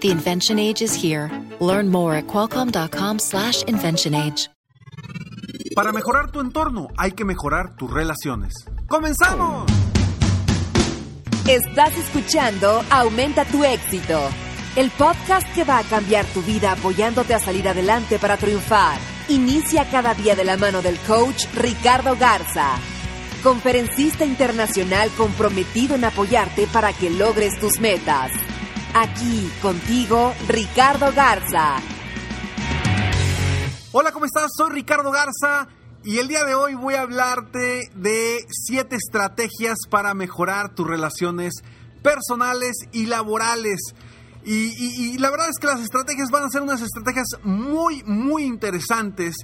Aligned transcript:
The 0.00 0.10
invention 0.10 0.58
age 0.58 0.80
is 0.80 0.94
here. 0.94 1.30
Learn 1.60 1.90
more 1.90 2.14
at 2.14 2.26
qualcomm.com/slash 2.26 3.64
invention 3.64 4.14
age. 4.14 4.48
Para 5.74 5.92
mejorar 5.92 6.30
tu 6.32 6.40
entorno, 6.40 6.88
hay 6.96 7.12
que 7.12 7.24
mejorar 7.24 7.76
tus 7.76 7.92
relaciones. 7.92 8.52
¡Comenzamos! 8.88 9.70
Estás 11.46 11.96
escuchando 11.96 12.82
Aumenta 12.90 13.44
tu 13.44 13.62
éxito, 13.62 14.20
el 14.76 14.90
podcast 14.90 15.46
que 15.54 15.64
va 15.64 15.78
a 15.78 15.82
cambiar 15.82 16.24
tu 16.26 16.42
vida 16.42 16.72
apoyándote 16.72 17.34
a 17.34 17.38
salir 17.38 17.68
adelante 17.68 18.18
para 18.18 18.36
triunfar. 18.36 18.98
Inicia 19.28 19.88
cada 19.90 20.14
día 20.14 20.34
de 20.34 20.44
la 20.44 20.56
mano 20.56 20.80
del 20.82 20.98
coach 21.00 21.44
Ricardo 21.54 22.16
Garza, 22.16 22.76
conferencista 23.42 24.24
internacional 24.24 25.10
comprometido 25.16 25.94
en 25.94 26.04
apoyarte 26.04 26.66
para 26.66 26.92
que 26.92 27.10
logres 27.10 27.58
tus 27.60 27.78
metas. 27.80 28.32
Aquí 28.92 29.48
contigo, 29.62 30.34
Ricardo 30.48 31.12
Garza. 31.14 31.76
Hola, 33.92 34.10
¿cómo 34.10 34.24
estás? 34.24 34.50
Soy 34.56 34.70
Ricardo 34.72 35.12
Garza 35.12 35.68
y 36.02 36.18
el 36.18 36.26
día 36.26 36.44
de 36.44 36.56
hoy 36.56 36.74
voy 36.74 36.94
a 36.94 37.02
hablarte 37.02 37.88
de 37.94 38.44
siete 38.50 38.96
estrategias 38.96 39.78
para 39.88 40.12
mejorar 40.14 40.74
tus 40.74 40.88
relaciones 40.88 41.54
personales 42.02 42.78
y 42.90 43.06
laborales. 43.06 43.78
Y, 44.44 45.18
la 45.18 45.30
verdad 45.30 45.50
es 45.50 45.58
que 45.60 45.68
las 45.68 45.80
estrategias 45.80 46.30
van 46.32 46.44
a 46.44 46.48
ser 46.48 46.62
unas 46.62 46.82
estrategias 46.82 47.28
muy, 47.44 48.02
muy 48.04 48.42
interesantes 48.42 49.36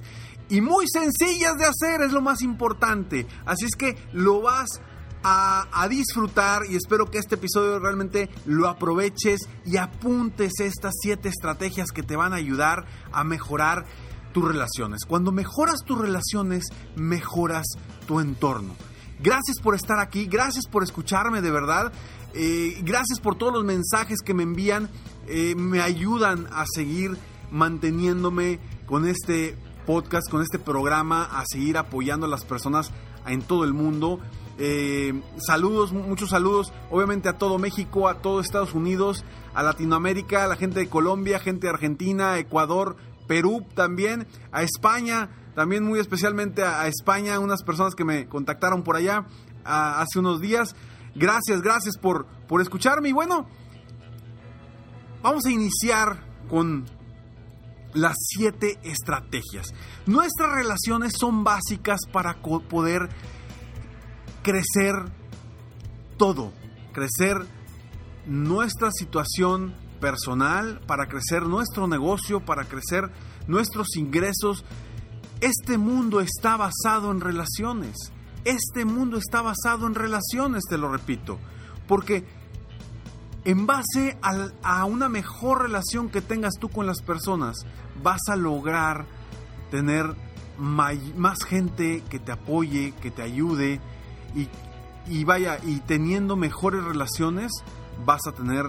y 0.49 0.59
muy 0.59 0.87
sencillas 0.91 1.55
de 1.55 1.65
hacer, 1.65 2.01
es 2.01 2.11
lo 2.11 2.21
más 2.21 2.41
importante. 2.41 3.25
Así 3.45 3.63
es 3.63 3.75
que 3.77 3.95
lo 4.11 4.41
vas 4.41 4.81
a, 5.29 5.87
disfrutar 5.89 6.63
y 6.69 6.75
espero 6.75 7.09
que 7.09 7.17
este 7.17 7.35
episodio 7.35 7.79
realmente 7.79 8.29
lo 8.45 8.67
aproveches 8.67 9.41
y 9.65 9.77
apuntes 9.77 10.53
estas 10.59 10.93
siete 11.01 11.29
estrategias 11.29 11.91
que 11.91 12.03
te 12.03 12.15
van 12.15 12.33
a 12.33 12.37
ayudar 12.37 12.85
a 13.11 13.23
mejorar 13.23 13.85
tus 14.33 14.45
relaciones. 14.45 15.05
Cuando 15.05 15.31
mejoras 15.31 15.79
tus 15.85 15.97
relaciones, 15.97 16.65
mejoras 16.95 17.65
tu 18.05 18.19
entorno. 18.19 18.75
Gracias 19.19 19.57
por 19.61 19.75
estar 19.75 19.99
aquí, 19.99 20.25
gracias 20.25 20.65
por 20.67 20.83
escucharme 20.83 21.41
de 21.41 21.51
verdad. 21.51 21.91
Eh, 22.33 22.79
gracias 22.83 23.19
por 23.19 23.35
todos 23.35 23.53
los 23.53 23.63
mensajes 23.63 24.19
que 24.21 24.33
me 24.33 24.43
envían. 24.43 24.89
Eh, 25.27 25.55
me 25.55 25.81
ayudan 25.81 26.47
a 26.51 26.65
seguir 26.73 27.17
manteniéndome 27.51 28.59
con 28.85 29.07
este 29.07 29.57
podcast, 29.85 30.29
con 30.29 30.41
este 30.41 30.59
programa, 30.59 31.23
a 31.23 31.43
seguir 31.45 31.77
apoyando 31.77 32.25
a 32.25 32.29
las 32.29 32.45
personas 32.45 32.91
en 33.25 33.41
todo 33.41 33.63
el 33.63 33.73
mundo. 33.73 34.19
Eh, 34.59 35.13
saludos, 35.37 35.91
muchos 35.91 36.31
saludos, 36.31 36.73
obviamente 36.89 37.29
a 37.29 37.37
todo 37.37 37.59
México, 37.59 38.07
a 38.07 38.15
todo 38.21 38.39
Estados 38.39 38.73
Unidos, 38.73 39.23
a 39.53 39.61
Latinoamérica, 39.61 40.43
a 40.43 40.47
la 40.47 40.55
gente 40.55 40.79
de 40.79 40.89
Colombia, 40.89 41.39
gente 41.39 41.67
de 41.67 41.73
Argentina, 41.73 42.39
Ecuador, 42.39 42.95
Perú 43.27 43.65
también, 43.75 44.27
a 44.51 44.63
España, 44.63 45.29
también 45.53 45.83
muy 45.83 45.99
especialmente 45.99 46.63
a, 46.63 46.87
España, 46.87 47.39
unas 47.39 47.63
personas 47.63 47.93
que 47.93 48.05
me 48.05 48.27
contactaron 48.27 48.83
por 48.83 48.95
allá 48.95 49.25
hace 49.63 50.19
unos 50.19 50.41
días. 50.41 50.75
Gracias, 51.13 51.61
gracias 51.61 51.97
por, 51.97 52.25
por 52.47 52.61
escucharme. 52.61 53.09
Y 53.09 53.13
bueno, 53.13 53.47
vamos 55.21 55.45
a 55.45 55.51
iniciar 55.51 56.23
con 56.49 56.85
las 57.93 58.15
siete 58.19 58.79
estrategias. 58.83 59.73
Nuestras 60.05 60.53
relaciones 60.53 61.13
son 61.17 61.43
básicas 61.43 62.01
para 62.11 62.35
poder 62.41 63.09
crecer 64.47 64.95
todo, 66.15 66.53
crecer 66.93 67.45
nuestra 68.25 68.91
situación 68.91 69.75
personal, 69.99 70.79
para 70.87 71.07
crecer 71.07 71.43
nuestro 71.43 71.85
negocio, 71.85 72.45
para 72.45 72.63
crecer 72.63 73.11
nuestros 73.47 73.97
ingresos. 73.97 74.63
Este 75.41 75.77
mundo 75.77 76.21
está 76.21 76.55
basado 76.55 77.11
en 77.11 77.19
relaciones. 77.19 77.97
Este 78.45 78.85
mundo 78.85 79.17
está 79.17 79.41
basado 79.41 79.85
en 79.85 79.95
relaciones, 79.95 80.63
te 80.69 80.77
lo 80.77 80.89
repito. 80.89 81.39
Porque 81.85 82.23
en 83.43 83.67
base 83.67 84.17
a, 84.63 84.85
una 84.85 85.09
mejor 85.09 85.63
relación 85.63 86.07
que 86.07 86.21
tengas 86.21 86.53
tú 86.57 86.69
con 86.69 86.87
las 86.87 87.01
personas, 87.01 87.65
vas 88.01 88.21
a 88.29 88.37
lograr 88.37 89.07
tener 89.71 90.05
más 90.57 91.43
gente 91.43 92.01
que 92.09 92.19
te 92.19 92.31
apoye, 92.31 92.93
que 93.01 93.11
te 93.11 93.23
ayude 93.23 93.81
y, 94.35 95.23
vaya, 95.23 95.59
y 95.63 95.79
teniendo 95.81 96.35
mejores 96.35 96.83
relaciones 96.83 97.51
vas 98.05 98.21
a 98.27 98.33
tener 98.33 98.65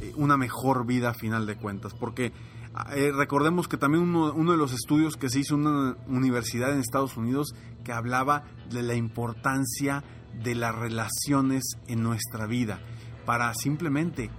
eh, 0.00 0.12
una 0.16 0.36
mejor 0.36 0.86
vida 0.86 1.10
a 1.10 1.14
final 1.14 1.46
de 1.46 1.56
cuentas. 1.56 1.94
Porque 1.94 2.32
eh, 2.94 3.12
recordemos 3.12 3.68
que 3.68 3.76
también 3.76 4.04
uno, 4.04 4.32
uno, 4.32 4.52
de 4.52 4.58
los 4.58 4.72
estudios 4.72 5.16
que 5.16 5.28
se 5.28 5.40
hizo 5.40 5.54
en 5.54 5.66
una 5.66 5.96
universidad 6.06 6.72
en 6.72 6.80
Estados 6.80 7.16
Unidos 7.16 7.54
que 7.84 7.92
hablaba 7.92 8.44
de 8.70 8.82
la 8.82 8.94
importancia 8.94 10.02
de 10.42 10.54
las 10.54 10.74
relaciones 10.74 11.62
en 11.88 12.02
nuestra 12.02 12.46
vida. 12.46 12.80
Para 13.26 13.52
simplemente 13.54 14.30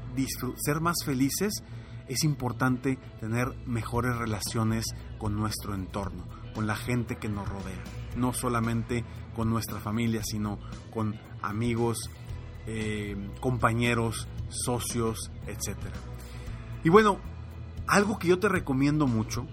ser 0.58 0.82
más 0.82 0.98
felices 1.06 1.64
es 2.08 2.24
importante 2.24 2.98
tener 3.20 3.56
mejores 3.66 4.16
relaciones 4.18 4.86
con 5.18 5.36
nuestro 5.36 5.74
entorno, 5.74 6.28
con 6.54 6.68
la 6.68 6.76
gente 6.76 7.18
que 7.18 7.30
nos 7.30 7.48
rodea. 7.48 7.84
No 8.18 8.34
solamente 8.34 9.06
con 9.36 9.50
nuestra 9.50 9.80
familia, 9.80 10.22
sino 10.24 10.60
con 10.94 11.20
amigos, 11.42 12.10
eh, 12.68 13.16
compañeros, 13.40 14.28
socios, 14.50 15.32
etc. 15.48 15.78
Y 16.84 16.90
bueno, 16.90 17.20
algo 17.88 18.18
que 18.20 18.28
yo 18.28 18.40
te 18.40 18.50
recomiendo 18.50 19.08
mucho, 19.08 19.48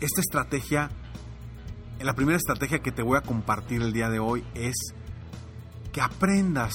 esta 0.00 0.20
estrategia, 0.20 0.90
la 2.00 2.14
primera 2.14 2.36
estrategia 2.36 2.80
que 2.80 2.92
te 2.92 3.02
voy 3.02 3.18
a 3.18 3.22
compartir 3.22 3.82
el 3.82 3.92
día 3.92 4.08
de 4.08 4.20
hoy 4.20 4.44
es 4.54 4.76
que 5.92 6.00
aprendas 6.00 6.72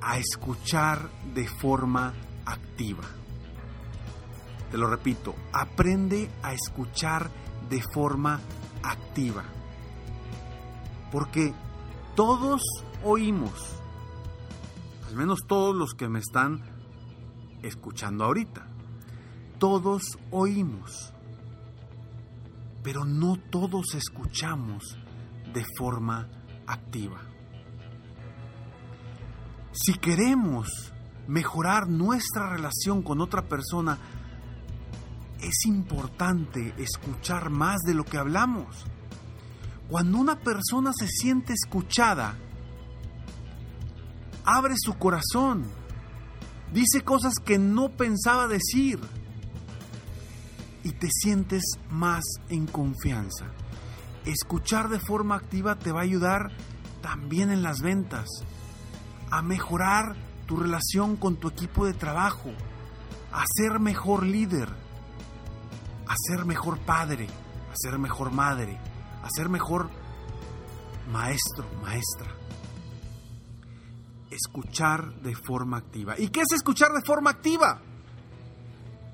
a 0.00 0.18
escuchar 0.18 1.10
de 1.34 1.48
forma 1.48 2.14
activa. 2.44 3.02
Te 4.70 4.78
lo 4.78 4.88
repito, 4.88 5.34
aprende 5.52 6.30
a 6.42 6.52
escuchar 6.52 7.30
de 7.68 7.82
forma 7.92 8.40
activa. 8.82 9.44
Porque 11.10 11.54
todos 12.14 12.62
oímos, 13.04 13.52
al 15.08 15.16
menos 15.16 15.40
todos 15.46 15.74
los 15.74 15.94
que 15.94 16.08
me 16.08 16.18
están 16.18 16.62
escuchando 17.62 18.24
ahorita 18.24 18.66
todos 19.58 20.18
oímos, 20.30 21.12
pero 22.82 23.04
no 23.04 23.36
todos 23.50 23.94
escuchamos 23.94 24.98
de 25.52 25.64
forma 25.78 26.28
activa. 26.66 27.20
Si 29.72 29.94
queremos 29.94 30.92
mejorar 31.26 31.88
nuestra 31.88 32.50
relación 32.50 33.02
con 33.02 33.20
otra 33.20 33.42
persona, 33.42 33.98
es 35.40 35.66
importante 35.66 36.74
escuchar 36.78 37.50
más 37.50 37.80
de 37.82 37.94
lo 37.94 38.04
que 38.04 38.18
hablamos. 38.18 38.84
Cuando 39.88 40.18
una 40.18 40.38
persona 40.40 40.92
se 40.92 41.06
siente 41.06 41.52
escuchada, 41.52 42.34
abre 44.44 44.74
su 44.76 44.94
corazón, 44.98 45.64
dice 46.72 47.02
cosas 47.02 47.34
que 47.44 47.58
no 47.58 47.90
pensaba 47.90 48.48
decir 48.48 48.98
y 50.82 50.90
te 50.92 51.08
sientes 51.10 51.62
más 51.90 52.24
en 52.48 52.66
confianza. 52.66 53.46
Escuchar 54.24 54.88
de 54.88 54.98
forma 54.98 55.36
activa 55.36 55.76
te 55.76 55.92
va 55.92 56.00
a 56.00 56.04
ayudar 56.04 56.50
también 57.00 57.52
en 57.52 57.62
las 57.62 57.80
ventas, 57.80 58.26
a 59.30 59.42
mejorar 59.42 60.16
tu 60.46 60.56
relación 60.56 61.16
con 61.16 61.36
tu 61.36 61.48
equipo 61.48 61.86
de 61.86 61.92
trabajo, 61.92 62.50
a 63.32 63.44
ser 63.46 63.78
mejor 63.78 64.24
líder, 64.24 64.68
a 66.08 66.14
ser 66.16 66.44
mejor 66.44 66.78
padre, 66.78 67.28
a 67.72 67.76
ser 67.76 67.98
mejor 67.98 68.32
madre, 68.32 68.78
a 69.26 69.30
ser 69.30 69.48
mejor 69.48 69.90
maestro, 71.10 71.66
maestra. 71.82 72.34
Escuchar 74.30 75.14
de 75.22 75.34
forma 75.34 75.78
activa. 75.78 76.14
¿Y 76.18 76.28
qué 76.28 76.40
es 76.40 76.52
escuchar 76.52 76.92
de 76.92 77.02
forma 77.02 77.30
activa? 77.30 77.80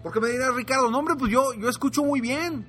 Porque 0.03 0.21
me 0.21 0.29
dirá 0.29 0.51
Ricardo, 0.51 0.91
no 0.91 0.99
hombre, 0.99 1.15
pues 1.17 1.31
yo, 1.31 1.55
yo 1.55 1.69
escucho 1.69 2.03
muy 2.03 2.21
bien. 2.21 2.67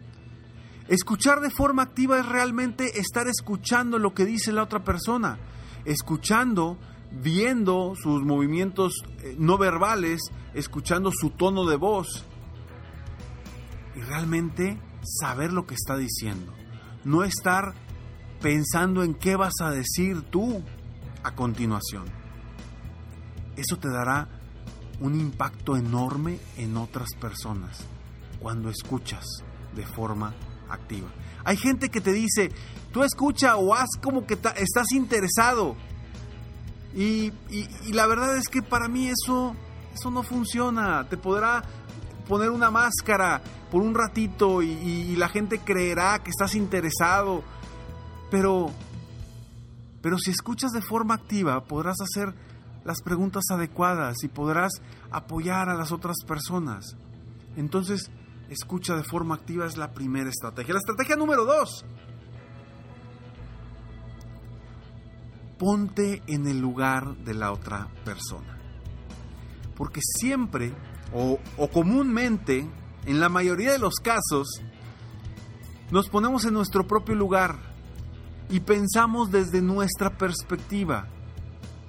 Escuchar 0.87 1.39
de 1.39 1.49
forma 1.49 1.83
activa 1.83 2.19
es 2.19 2.25
realmente 2.25 2.99
estar 2.99 3.27
escuchando 3.27 3.97
lo 3.97 4.13
que 4.13 4.25
dice 4.25 4.51
la 4.51 4.63
otra 4.63 4.83
persona, 4.83 5.39
escuchando, 5.85 6.77
viendo 7.11 7.93
sus 7.95 8.23
movimientos 8.23 8.93
eh, 9.19 9.35
no 9.39 9.57
verbales, 9.57 10.21
escuchando 10.53 11.11
su 11.11 11.29
tono 11.31 11.65
de 11.65 11.77
voz 11.77 12.25
y 13.95 14.01
realmente 14.01 14.77
saber 15.03 15.53
lo 15.53 15.65
que 15.65 15.75
está 15.75 15.95
diciendo. 15.95 16.53
No 17.05 17.23
estar 17.23 17.73
pensando 18.41 19.03
en 19.03 19.13
qué 19.13 19.35
vas 19.35 19.53
a 19.61 19.71
decir 19.71 20.21
tú 20.23 20.61
a 21.23 21.35
continuación. 21.35 22.05
Eso 23.55 23.77
te 23.77 23.89
dará 23.89 24.27
un 24.99 25.19
impacto 25.19 25.75
enorme 25.75 26.39
en 26.57 26.77
otras 26.77 27.09
personas 27.19 27.85
cuando 28.39 28.69
escuchas 28.69 29.25
de 29.75 29.85
forma 29.85 30.33
activa. 30.69 31.09
Hay 31.45 31.57
gente 31.57 31.89
que 31.89 32.01
te 32.01 32.11
dice, 32.11 32.51
tú 32.91 33.03
escucha 33.03 33.55
o 33.57 33.73
haz 33.73 33.89
como 34.01 34.25
que 34.25 34.33
estás 34.33 34.91
interesado. 34.91 35.75
Y, 36.95 37.31
la 37.91 38.05
verdad 38.07 38.37
es 38.37 38.47
que 38.47 38.61
para 38.61 38.87
mí 38.87 39.07
eso, 39.07 39.55
eso 39.93 40.11
no 40.11 40.23
funciona. 40.23 41.07
Te 41.09 41.17
podrá 41.17 41.63
poner 42.27 42.49
una 42.49 42.71
máscara 42.71 43.41
por 43.71 43.81
un 43.81 43.95
ratito 43.95 44.61
y, 44.61 45.15
la 45.15 45.29
gente 45.29 45.59
creerá 45.59 46.19
que 46.23 46.29
estás 46.29 46.55
interesado. 46.55 47.43
Pero, 48.29 48.71
pero 50.01 50.17
si 50.17 50.31
escuchas 50.31 50.71
de 50.71 50.81
forma 50.81 51.15
activa, 51.15 51.63
podrás 51.65 51.97
hacer 52.01 52.33
las 52.83 53.01
preguntas 53.01 53.43
adecuadas 53.51 54.23
y 54.23 54.27
podrás 54.27 54.73
apoyar 55.11 55.69
a 55.69 55.75
las 55.75 55.91
otras 55.91 56.17
personas. 56.27 56.95
Entonces, 57.55 58.11
escucha 58.49 58.95
de 58.95 59.03
forma 59.03 59.35
activa 59.35 59.65
es 59.65 59.77
la 59.77 59.93
primera 59.93 60.29
estrategia. 60.29 60.73
La 60.73 60.79
estrategia 60.79 61.15
número 61.15 61.45
dos. 61.45 61.85
Ponte 65.57 66.21
en 66.27 66.47
el 66.47 66.59
lugar 66.59 67.15
de 67.17 67.33
la 67.33 67.51
otra 67.51 67.87
persona. 68.03 68.57
Porque 69.75 70.01
siempre 70.01 70.73
o, 71.13 71.67
comúnmente, 71.69 72.67
en 73.05 73.19
la 73.19 73.29
mayoría 73.29 73.71
de 73.71 73.79
los 73.79 73.95
casos, 73.95 74.61
nos 75.91 76.09
ponemos 76.09 76.45
en 76.45 76.53
nuestro 76.53 76.87
propio 76.87 77.15
lugar 77.15 77.57
y 78.49 78.59
pensamos 78.61 79.31
desde 79.31 79.61
nuestra 79.61 80.17
perspectiva 80.17 81.07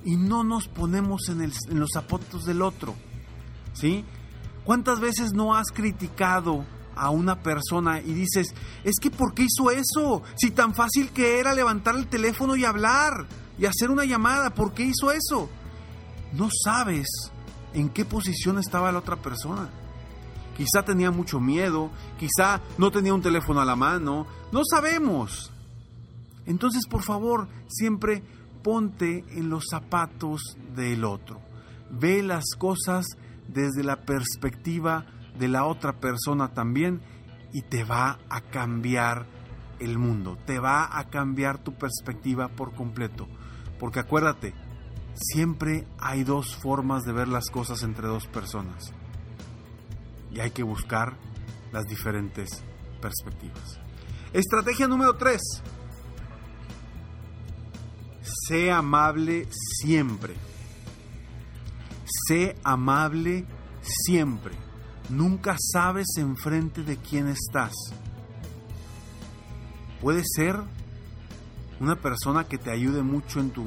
y 0.04 0.16
no 0.16 0.44
nos 0.44 0.68
ponemos 0.68 1.28
en, 1.28 1.42
en 1.42 1.80
los 1.80 1.90
zapatos 1.92 2.44
del 2.44 2.60
otro. 2.60 2.94
¿Sí? 3.72 4.04
¿Cuántas 4.64 5.00
veces 5.00 5.32
no 5.32 5.56
has 5.56 5.70
criticado 5.72 6.64
a 6.94 7.10
una 7.10 7.42
persona 7.42 8.00
y 8.00 8.12
dices, 8.12 8.54
es 8.84 8.94
que 9.00 9.10
¿por 9.10 9.34
qué 9.34 9.44
hizo 9.44 9.70
eso? 9.70 10.22
Si 10.36 10.50
tan 10.50 10.74
fácil 10.74 11.10
que 11.10 11.40
era 11.40 11.54
levantar 11.54 11.96
el 11.96 12.06
teléfono 12.06 12.56
y 12.56 12.64
hablar 12.64 13.26
y 13.58 13.66
hacer 13.66 13.90
una 13.90 14.04
llamada, 14.04 14.50
¿por 14.50 14.74
qué 14.74 14.84
hizo 14.84 15.10
eso? 15.10 15.48
No 16.32 16.48
sabes 16.64 17.32
en 17.74 17.90
qué 17.90 18.04
posición 18.04 18.58
estaba 18.58 18.92
la 18.92 19.00
otra 19.00 19.16
persona. 19.16 19.68
Quizá 20.56 20.84
tenía 20.84 21.10
mucho 21.10 21.40
miedo, 21.40 21.90
quizá 22.18 22.60
no 22.78 22.90
tenía 22.90 23.12
un 23.12 23.22
teléfono 23.22 23.60
a 23.60 23.64
la 23.64 23.76
mano, 23.76 24.26
no 24.52 24.62
sabemos. 24.64 25.52
Entonces, 26.46 26.86
por 26.86 27.02
favor, 27.02 27.48
siempre 27.68 28.22
ponte 28.62 29.24
en 29.30 29.50
los 29.50 29.64
zapatos 29.68 30.56
del 30.74 31.04
otro. 31.04 31.40
Ve 31.90 32.22
las 32.22 32.44
cosas 32.56 33.04
desde 33.48 33.82
la 33.82 34.02
perspectiva 34.02 35.06
de 35.38 35.48
la 35.48 35.64
otra 35.64 36.00
persona 36.00 36.54
también 36.54 37.02
y 37.52 37.62
te 37.62 37.84
va 37.84 38.18
a 38.28 38.40
cambiar 38.40 39.26
el 39.80 39.98
mundo, 39.98 40.38
te 40.46 40.58
va 40.58 40.98
a 40.98 41.10
cambiar 41.10 41.58
tu 41.58 41.74
perspectiva 41.74 42.48
por 42.48 42.74
completo. 42.74 43.28
Porque 43.78 44.00
acuérdate, 44.00 44.54
siempre 45.14 45.86
hay 45.98 46.24
dos 46.24 46.56
formas 46.56 47.04
de 47.04 47.12
ver 47.12 47.28
las 47.28 47.48
cosas 47.50 47.82
entre 47.82 48.06
dos 48.06 48.26
personas 48.26 48.92
y 50.30 50.40
hay 50.40 50.50
que 50.50 50.62
buscar 50.62 51.16
las 51.72 51.84
diferentes 51.84 52.62
perspectivas. 53.00 53.78
Estrategia 54.32 54.88
número 54.88 55.14
3. 55.14 55.40
Sé 58.48 58.70
amable 58.72 59.46
siempre. 59.50 60.34
Sé 62.28 62.56
amable 62.64 63.46
siempre. 63.82 64.54
Nunca 65.08 65.56
sabes 65.58 66.06
enfrente 66.16 66.82
de 66.82 66.96
quién 66.96 67.28
estás. 67.28 67.72
Puede 70.00 70.22
ser 70.24 70.56
una 71.80 71.96
persona 71.96 72.44
que 72.44 72.58
te 72.58 72.70
ayude 72.70 73.02
mucho 73.02 73.40
en, 73.40 73.50
tu, 73.50 73.64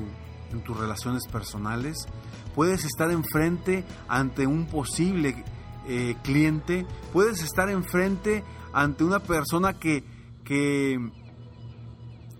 en 0.51 0.61
tus 0.63 0.77
relaciones 0.77 1.27
personales. 1.27 2.07
Puedes 2.55 2.85
estar 2.85 3.11
enfrente 3.11 3.83
ante 4.07 4.47
un 4.47 4.65
posible 4.65 5.43
eh, 5.87 6.15
cliente. 6.23 6.85
Puedes 7.13 7.41
estar 7.43 7.69
enfrente 7.69 8.43
ante 8.73 9.03
una 9.03 9.19
persona 9.19 9.73
que, 9.73 10.03
que, 10.43 10.97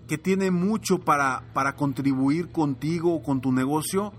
que 0.06 0.18
tiene 0.18 0.50
mucho 0.50 0.98
para, 0.98 1.42
para 1.54 1.76
contribuir 1.76 2.50
contigo 2.50 3.14
o 3.14 3.22
con 3.22 3.40
tu 3.40 3.52
negocio 3.52 4.12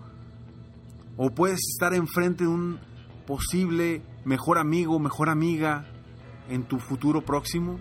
o 1.21 1.31
puedes 1.31 1.59
estar 1.73 1.93
enfrente 1.93 2.45
de 2.45 2.49
un 2.49 2.79
posible 3.27 4.01
mejor 4.23 4.57
amigo, 4.57 4.99
mejor 4.99 5.27
amiga 5.27 5.85
en 6.47 6.63
tu 6.63 6.79
futuro 6.79 7.25
próximo. 7.25 7.77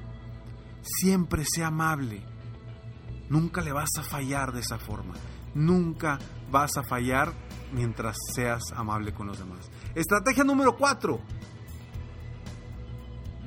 Siempre 0.82 1.44
sea 1.46 1.68
amable. 1.68 2.24
Nunca 3.28 3.60
le 3.60 3.72
vas 3.72 3.90
a 3.98 4.02
fallar 4.02 4.52
de 4.52 4.60
esa 4.60 4.78
forma. 4.78 5.14
Nunca 5.54 6.18
vas 6.50 6.76
a 6.76 6.82
fallar 6.82 7.32
mientras 7.72 8.16
seas 8.34 8.62
amable 8.74 9.12
con 9.12 9.26
los 9.26 9.38
demás. 9.38 9.70
Estrategia 9.94 10.44
número 10.44 10.76
4. 10.76 11.20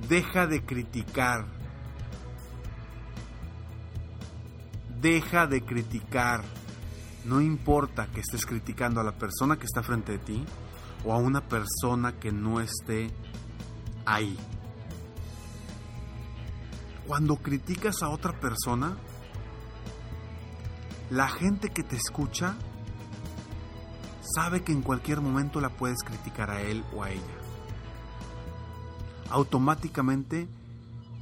Deja 0.08 0.48
de 0.48 0.64
criticar. 0.64 1.46
Deja 5.00 5.48
de 5.48 5.62
criticar. 5.62 6.44
No 7.26 7.42
importa 7.42 8.08
que 8.08 8.22
estés 8.22 8.46
criticando 8.46 9.00
a 9.00 9.04
la 9.04 9.14
persona 9.14 9.58
que 9.58 9.66
está 9.66 9.82
frente 9.82 10.14
de 10.14 10.20
ti 10.20 10.46
o 11.06 11.14
a 11.14 11.18
una 11.18 11.42
persona 11.42 12.14
que 12.20 12.32
no 12.32 12.60
esté 12.60 13.12
ahí. 14.06 14.38
Cuando 17.08 17.38
criticas 17.38 18.02
a 18.04 18.10
otra 18.10 18.40
persona, 18.40 18.98
la 21.12 21.28
gente 21.28 21.70
que 21.70 21.84
te 21.84 21.98
escucha 21.98 22.56
sabe 24.22 24.64
que 24.64 24.72
en 24.72 24.82
cualquier 24.82 25.20
momento 25.20 25.60
la 25.60 25.70
puedes 25.70 25.98
criticar 26.06 26.50
a 26.50 26.62
él 26.62 26.86
o 26.96 27.04
a 27.04 27.12
ella. 27.12 27.22
Automáticamente 29.30 30.48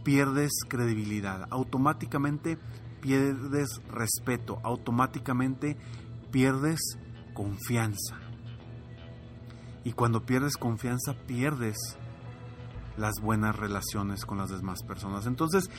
pierdes 0.03 0.51
credibilidad, 0.67 1.47
automáticamente 1.49 2.59
pierdes 3.01 3.81
respeto, 3.89 4.59
automáticamente 4.63 5.75
pierdes 6.31 6.79
confianza. 7.33 8.19
Y 9.83 9.93
cuando 9.93 10.23
pierdes 10.23 10.55
confianza, 10.55 11.15
pierdes 11.25 11.97
las 12.99 13.15
buenas 13.21 13.55
relaciones 13.55 14.25
con 14.25 14.37
las 14.37 14.49
demás 14.49 14.83
personas. 14.83 15.25
Entonces, 15.25 15.69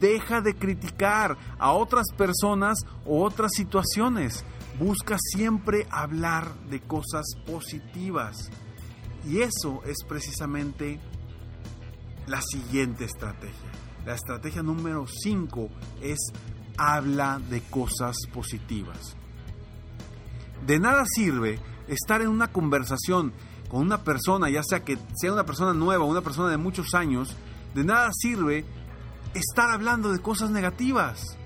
deja 0.00 0.40
de 0.40 0.54
criticar 0.54 1.36
a 1.58 1.72
otras 1.72 2.06
personas 2.16 2.78
o 3.04 3.22
otras 3.24 3.50
situaciones. 3.54 4.44
Busca 4.78 5.16
siempre 5.18 5.86
hablar 5.90 6.54
de 6.70 6.80
cosas 6.80 7.26
positivas. 7.46 8.50
Y 9.26 9.40
eso 9.40 9.82
es 9.84 9.96
precisamente 10.08 11.00
la 12.26 12.40
siguiente 12.40 13.04
estrategia. 13.04 13.70
La 14.06 14.14
estrategia 14.14 14.62
número 14.62 15.06
5 15.06 15.68
es 16.00 16.18
habla 16.76 17.40
de 17.50 17.60
cosas 17.62 18.16
positivas. 18.32 19.16
De 20.66 20.78
nada 20.78 21.04
sirve 21.06 21.58
estar 21.88 22.22
en 22.22 22.28
una 22.28 22.52
conversación 22.52 23.32
con 23.68 23.80
una 23.80 24.02
persona, 24.02 24.48
ya 24.48 24.62
sea 24.62 24.84
que 24.84 24.98
sea 25.14 25.32
una 25.32 25.44
persona 25.44 25.72
nueva 25.72 26.04
o 26.04 26.08
una 26.08 26.22
persona 26.22 26.48
de 26.48 26.56
muchos 26.56 26.94
años, 26.94 27.36
de 27.74 27.84
nada 27.84 28.10
sirve 28.12 28.64
estar 29.34 29.70
hablando 29.70 30.10
de 30.10 30.20
cosas 30.20 30.50
negativas. 30.50 31.36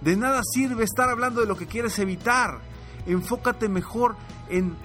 De 0.00 0.16
nada 0.16 0.42
sirve 0.52 0.84
estar 0.84 1.08
hablando 1.08 1.40
de 1.40 1.46
lo 1.46 1.56
que 1.56 1.66
quieres 1.66 1.98
evitar. 1.98 2.60
Enfócate 3.06 3.68
mejor 3.68 4.16
en 4.48 4.76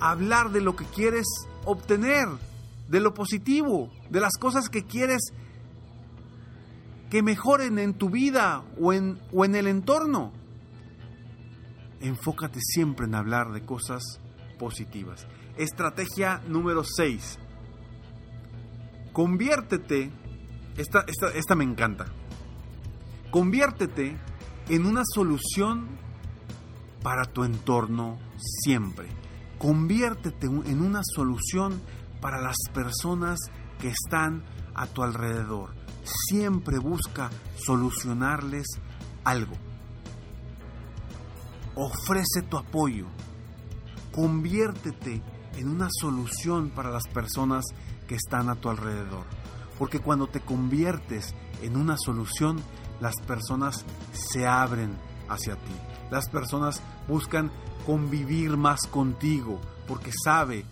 hablar 0.00 0.50
de 0.50 0.60
lo 0.60 0.76
que 0.76 0.84
quieres 0.84 1.26
obtener, 1.64 2.28
de 2.88 3.00
lo 3.00 3.14
positivo, 3.14 3.90
de 4.10 4.20
las 4.20 4.36
cosas 4.38 4.68
que 4.68 4.84
quieres 4.84 5.32
que 7.10 7.22
mejoren 7.22 7.78
en 7.78 7.94
tu 7.94 8.10
vida 8.10 8.64
o 8.80 8.92
en, 8.92 9.20
o 9.32 9.44
en 9.44 9.54
el 9.54 9.66
entorno. 9.66 10.32
Enfócate 12.00 12.60
siempre 12.60 13.06
en 13.06 13.14
hablar 13.14 13.52
de 13.52 13.64
cosas 13.64 14.20
positivas. 14.58 15.26
Estrategia 15.56 16.40
número 16.48 16.82
6. 16.84 17.38
Conviértete 19.12 20.10
esta, 20.76 21.04
esta, 21.06 21.28
esta 21.28 21.54
me 21.54 21.64
encanta. 21.64 22.06
Conviértete 23.30 24.16
en 24.68 24.86
una 24.86 25.02
solución 25.04 25.88
para 27.02 27.24
tu 27.24 27.44
entorno 27.44 28.18
siempre. 28.38 29.08
Conviértete 29.58 30.46
en 30.46 30.82
una 30.82 31.00
solución 31.04 31.80
para 32.20 32.40
las 32.40 32.56
personas 32.72 33.38
que 33.78 33.88
están 33.88 34.42
a 34.74 34.86
tu 34.86 35.02
alrededor. 35.02 35.74
Siempre 36.28 36.78
busca 36.78 37.30
solucionarles 37.56 38.66
algo. 39.24 39.54
Ofrece 41.74 42.42
tu 42.48 42.56
apoyo. 42.56 43.06
Conviértete 44.14 45.22
en 45.56 45.68
una 45.68 45.88
solución 45.90 46.70
para 46.70 46.90
las 46.90 47.08
personas 47.08 47.64
que 48.06 48.14
están 48.14 48.48
a 48.48 48.54
tu 48.54 48.68
alrededor. 48.68 49.24
Porque 49.78 49.98
cuando 49.98 50.28
te 50.28 50.40
conviertes 50.40 51.34
en 51.62 51.76
una 51.76 51.96
solución, 51.98 52.60
las 53.00 53.14
personas 53.26 53.84
se 54.12 54.46
abren 54.46 54.96
hacia 55.28 55.56
ti. 55.56 55.74
Las 56.10 56.28
personas 56.28 56.80
buscan 57.08 57.50
convivir 57.86 58.56
más 58.56 58.86
contigo 58.86 59.60
porque 59.88 60.12
sabe 60.24 60.64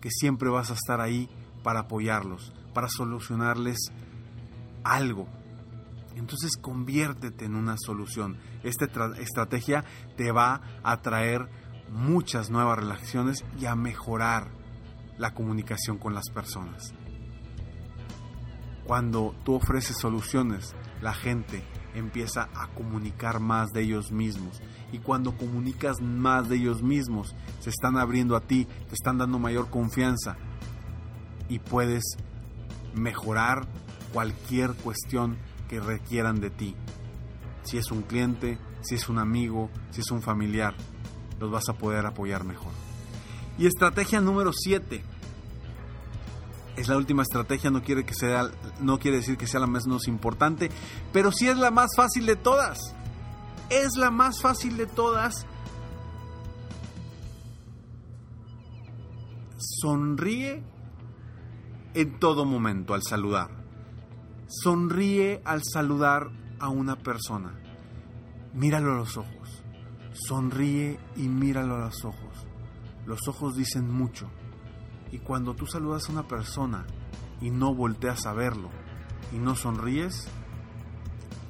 que 0.00 0.10
siempre 0.10 0.48
vas 0.48 0.70
a 0.70 0.74
estar 0.74 1.00
ahí 1.00 1.28
para 1.62 1.80
apoyarlos, 1.80 2.52
para 2.72 2.88
solucionarles 2.88 3.76
algo. 4.84 5.26
Entonces 6.16 6.52
conviértete 6.56 7.44
en 7.44 7.56
una 7.56 7.76
solución. 7.76 8.38
Esta 8.62 8.86
estrategia 9.18 9.84
te 10.16 10.32
va 10.32 10.62
a 10.82 11.02
traer 11.02 11.46
muchas 11.90 12.50
nuevas 12.50 12.78
relaciones 12.78 13.44
y 13.60 13.66
a 13.66 13.74
mejorar 13.74 14.48
la 15.18 15.32
comunicación 15.34 15.98
con 15.98 16.14
las 16.14 16.28
personas. 16.30 16.94
Cuando 18.84 19.34
tú 19.44 19.54
ofreces 19.54 19.96
soluciones, 19.98 20.74
la 21.00 21.12
gente 21.12 21.64
empieza 21.94 22.48
a 22.54 22.68
comunicar 22.68 23.40
más 23.40 23.70
de 23.72 23.82
ellos 23.82 24.12
mismos. 24.12 24.62
Y 24.92 24.98
cuando 24.98 25.36
comunicas 25.36 26.00
más 26.00 26.48
de 26.48 26.56
ellos 26.56 26.82
mismos, 26.82 27.34
se 27.60 27.70
están 27.70 27.96
abriendo 27.96 28.36
a 28.36 28.40
ti, 28.40 28.66
te 28.66 28.94
están 28.94 29.18
dando 29.18 29.38
mayor 29.38 29.70
confianza 29.70 30.36
y 31.48 31.58
puedes 31.58 32.04
mejorar 32.94 33.66
cualquier 34.12 34.74
cuestión 34.74 35.38
que 35.68 35.80
requieran 35.80 36.40
de 36.40 36.50
ti. 36.50 36.76
Si 37.62 37.78
es 37.78 37.90
un 37.90 38.02
cliente, 38.02 38.58
si 38.82 38.94
es 38.94 39.08
un 39.08 39.18
amigo, 39.18 39.70
si 39.90 40.00
es 40.00 40.10
un 40.10 40.22
familiar, 40.22 40.74
los 41.40 41.50
vas 41.50 41.68
a 41.68 41.74
poder 41.74 42.06
apoyar 42.06 42.44
mejor. 42.44 42.72
Y 43.58 43.66
estrategia 43.66 44.20
número 44.20 44.52
7 44.52 45.02
es 46.76 46.88
la 46.88 46.96
última 46.96 47.22
estrategia, 47.22 47.70
no 47.70 47.82
quiere, 47.82 48.04
que 48.04 48.14
sea, 48.14 48.50
no 48.80 48.98
quiere 48.98 49.18
decir 49.18 49.38
que 49.38 49.46
sea 49.46 49.60
la 49.60 49.66
menos 49.66 50.08
importante, 50.08 50.70
pero 51.12 51.32
sí 51.32 51.48
es 51.48 51.56
la 51.56 51.70
más 51.70 51.90
fácil 51.96 52.26
de 52.26 52.36
todas. 52.36 52.78
Es 53.70 53.96
la 53.96 54.10
más 54.10 54.40
fácil 54.40 54.76
de 54.76 54.86
todas. 54.86 55.46
Sonríe 59.56 60.62
en 61.94 62.18
todo 62.20 62.44
momento 62.44 62.94
al 62.94 63.02
saludar. 63.02 63.50
Sonríe 64.48 65.40
al 65.44 65.62
saludar 65.64 66.30
a 66.60 66.68
una 66.68 66.96
persona. 66.96 67.58
Míralo 68.52 68.92
a 68.92 68.96
los 68.98 69.16
ojos. 69.16 69.64
Sonríe 70.16 70.98
y 71.14 71.28
míralo 71.28 71.76
a 71.76 71.86
los 71.86 72.04
ojos. 72.04 72.46
Los 73.04 73.28
ojos 73.28 73.54
dicen 73.56 73.90
mucho. 73.90 74.30
Y 75.12 75.18
cuando 75.18 75.54
tú 75.54 75.66
saludas 75.66 76.08
a 76.08 76.12
una 76.12 76.26
persona 76.26 76.86
y 77.40 77.50
no 77.50 77.74
volteas 77.74 78.24
a 78.26 78.32
verlo 78.32 78.70
y 79.32 79.36
no 79.36 79.54
sonríes, 79.54 80.26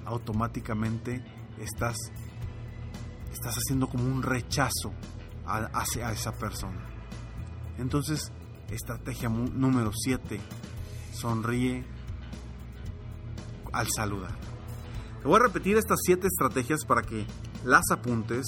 automáticamente 0.04 1.24
estás, 1.58 1.96
estás 3.32 3.54
haciendo 3.54 3.88
como 3.88 4.04
un 4.04 4.22
rechazo 4.22 4.92
hacia 5.46 6.10
esa 6.10 6.32
persona. 6.32 6.84
Entonces, 7.78 8.32
estrategia 8.70 9.28
número 9.28 9.92
7, 9.94 10.40
sonríe 11.12 11.84
al 13.72 13.86
saludar. 13.94 14.36
Te 15.22 15.28
voy 15.28 15.36
a 15.36 15.44
repetir 15.44 15.76
estas 15.76 16.00
7 16.04 16.26
estrategias 16.26 16.84
para 16.84 17.02
que 17.02 17.26
las 17.64 17.90
apuntes, 17.90 18.44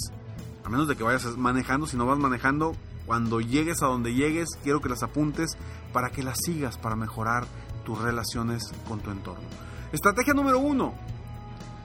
a 0.63 0.69
menos 0.69 0.87
de 0.87 0.95
que 0.95 1.03
vayas 1.03 1.25
manejando, 1.37 1.87
si 1.87 1.97
no 1.97 2.05
vas 2.05 2.19
manejando, 2.19 2.75
cuando 3.05 3.41
llegues 3.41 3.81
a 3.81 3.87
donde 3.87 4.13
llegues, 4.13 4.49
quiero 4.63 4.81
que 4.81 4.89
las 4.89 5.01
apuntes 5.01 5.57
para 5.91 6.11
que 6.11 6.21
las 6.21 6.37
sigas 6.45 6.77
para 6.77 6.95
mejorar 6.95 7.47
tus 7.83 7.99
relaciones 7.99 8.71
con 8.87 8.99
tu 8.99 9.09
entorno. 9.09 9.47
Estrategia 9.91 10.33
número 10.33 10.59
uno, 10.59 10.93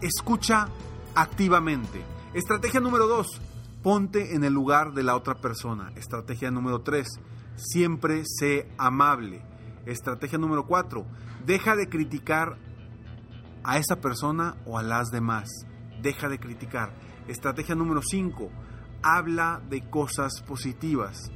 escucha 0.02 0.68
activamente. 1.14 2.04
Estrategia 2.34 2.80
número 2.80 3.06
dos, 3.06 3.40
ponte 3.82 4.34
en 4.34 4.44
el 4.44 4.52
lugar 4.52 4.92
de 4.92 5.02
la 5.02 5.16
otra 5.16 5.36
persona. 5.36 5.92
Estrategia 5.96 6.50
número 6.50 6.82
tres, 6.82 7.08
siempre 7.56 8.24
sé 8.26 8.68
amable. 8.76 9.42
Estrategia 9.86 10.38
número 10.38 10.66
cuatro, 10.66 11.06
deja 11.46 11.76
de 11.76 11.88
criticar 11.88 12.58
a 13.62 13.78
esa 13.78 13.96
persona 13.96 14.56
o 14.66 14.78
a 14.78 14.82
las 14.82 15.10
demás. 15.10 15.48
Deja 16.02 16.28
de 16.28 16.38
criticar. 16.38 16.92
Estrategia 17.28 17.74
número 17.74 18.02
cinco, 18.02 18.50
habla 19.02 19.62
de 19.68 19.88
cosas 19.88 20.42
positivas. 20.42 21.30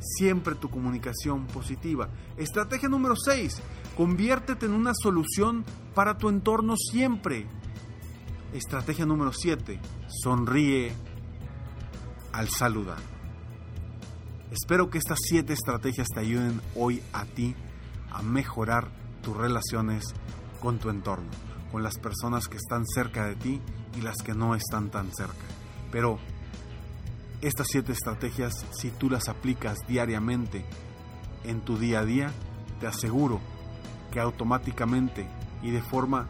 Siempre 0.00 0.56
tu 0.56 0.68
comunicación 0.68 1.46
positiva. 1.46 2.08
Estrategia 2.36 2.88
número 2.88 3.14
6. 3.16 3.62
Conviértete 3.96 4.66
en 4.66 4.72
una 4.72 4.92
solución 4.94 5.64
para 5.94 6.18
tu 6.18 6.28
entorno 6.28 6.74
siempre. 6.76 7.46
Estrategia 8.52 9.06
número 9.06 9.32
7. 9.32 9.80
Sonríe 10.08 10.92
al 12.32 12.48
saludar. 12.48 12.98
Espero 14.50 14.90
que 14.90 14.98
estas 14.98 15.20
7 15.22 15.52
estrategias 15.52 16.08
te 16.12 16.20
ayuden 16.20 16.60
hoy 16.74 17.00
a 17.12 17.24
ti 17.24 17.54
a 18.10 18.22
mejorar 18.22 18.88
tus 19.22 19.36
relaciones 19.36 20.04
con 20.60 20.78
tu 20.78 20.90
entorno, 20.90 21.30
con 21.70 21.82
las 21.82 21.98
personas 21.98 22.48
que 22.48 22.56
están 22.56 22.84
cerca 22.86 23.26
de 23.26 23.36
ti 23.36 23.60
y 23.96 24.00
las 24.00 24.16
que 24.24 24.34
no 24.34 24.54
están 24.54 24.90
tan 24.90 25.12
cerca. 25.14 25.44
Pero 25.90 26.18
estas 27.40 27.66
siete 27.70 27.92
estrategias, 27.92 28.54
si 28.72 28.90
tú 28.90 29.10
las 29.10 29.28
aplicas 29.28 29.78
diariamente 29.86 30.64
en 31.44 31.60
tu 31.60 31.78
día 31.78 32.00
a 32.00 32.04
día, 32.04 32.32
te 32.80 32.86
aseguro 32.86 33.40
que 34.10 34.20
automáticamente 34.20 35.28
y 35.62 35.70
de 35.70 35.82
forma 35.82 36.28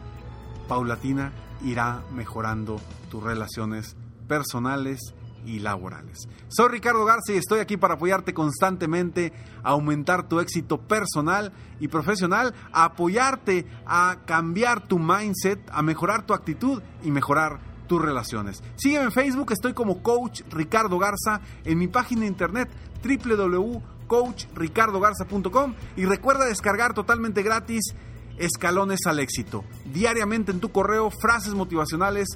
paulatina 0.67 1.33
irá 1.63 2.03
mejorando 2.11 2.79
tus 3.09 3.23
relaciones 3.23 3.95
personales 4.27 5.13
y 5.45 5.59
laborales. 5.59 6.27
Soy 6.47 6.69
Ricardo 6.69 7.05
Garza 7.05 7.33
y 7.33 7.37
estoy 7.37 7.59
aquí 7.59 7.77
para 7.77 7.93
apoyarte 7.95 8.33
constantemente 8.33 9.33
a 9.63 9.71
aumentar 9.71 10.27
tu 10.27 10.39
éxito 10.39 10.79
personal 10.79 11.51
y 11.79 11.87
profesional, 11.87 12.53
a 12.71 12.85
apoyarte 12.85 13.65
a 13.85 14.17
cambiar 14.25 14.87
tu 14.87 14.99
mindset, 14.99 15.59
a 15.71 15.81
mejorar 15.81 16.25
tu 16.25 16.33
actitud 16.33 16.81
y 17.03 17.11
mejorar 17.11 17.59
tus 17.87 18.01
relaciones. 18.01 18.63
Sígueme 18.75 19.05
en 19.05 19.11
Facebook, 19.11 19.51
estoy 19.51 19.73
como 19.73 20.01
Coach 20.01 20.41
Ricardo 20.49 20.97
Garza, 20.97 21.41
en 21.65 21.77
mi 21.77 21.87
página 21.87 22.21
de 22.21 22.27
internet 22.27 22.69
www.coachricardogarza.com 23.03 25.75
y 25.97 26.05
recuerda 26.05 26.45
descargar 26.45 26.93
totalmente 26.93 27.43
gratis 27.43 27.93
Escalones 28.37 29.01
al 29.05 29.19
éxito. 29.19 29.63
Diariamente 29.85 30.51
en 30.51 30.59
tu 30.59 30.71
correo, 30.71 31.11
frases 31.11 31.53
motivacionales, 31.53 32.27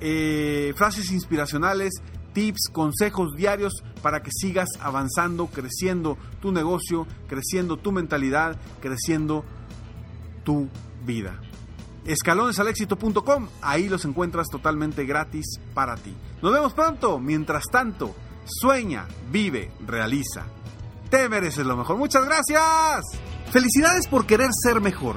eh, 0.00 0.72
frases 0.76 1.10
inspiracionales, 1.10 1.92
tips, 2.32 2.68
consejos 2.72 3.34
diarios 3.36 3.72
para 4.02 4.22
que 4.22 4.30
sigas 4.32 4.68
avanzando, 4.80 5.46
creciendo 5.46 6.16
tu 6.40 6.52
negocio, 6.52 7.06
creciendo 7.28 7.76
tu 7.76 7.92
mentalidad, 7.92 8.58
creciendo 8.80 9.44
tu 10.44 10.68
vida 11.04 11.40
escalonesalexito.com. 12.04 13.48
Ahí 13.62 13.88
los 13.88 14.04
encuentras 14.04 14.48
totalmente 14.48 15.04
gratis 15.04 15.60
para 15.74 15.96
ti. 15.96 16.14
Nos 16.42 16.52
vemos 16.52 16.72
pronto. 16.72 17.18
Mientras 17.18 17.64
tanto, 17.70 18.14
sueña, 18.44 19.06
vive, 19.30 19.70
realiza. 19.86 20.46
Te 21.10 21.28
mereces 21.28 21.66
lo 21.66 21.76
mejor. 21.76 21.96
Muchas 21.96 22.24
gracias. 22.24 23.04
Felicidades 23.50 24.06
por 24.06 24.26
querer 24.26 24.50
ser 24.52 24.80
mejor. 24.80 25.16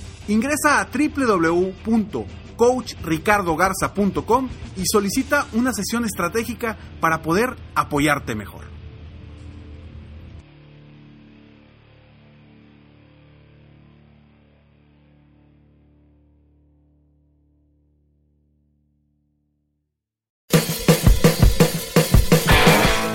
ingresa 0.27 0.79
a 0.81 0.85
www 0.85 2.41
coachricardogarza.com 2.61 4.47
y 4.77 4.83
solicita 4.85 5.47
una 5.53 5.73
sesión 5.73 6.05
estratégica 6.05 6.77
para 6.99 7.23
poder 7.23 7.55
apoyarte 7.73 8.35
mejor. 8.35 8.65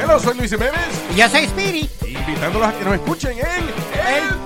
Hello, 0.01 0.19
soy 0.19 0.37
Luis 0.39 0.51
Jiménez, 0.51 1.03
Y 1.15 1.17
yo 1.19 1.29
soy 1.29 1.47
Speedy. 1.47 1.89
invitándolos 2.07 2.69
a 2.69 2.79
que 2.79 2.85
nos 2.85 2.95
escuchen 2.95 3.33
en 3.39 3.47
El. 3.47 4.46